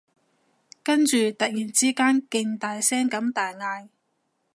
[0.83, 3.89] 跟住突然之間勁大聲咁大嗌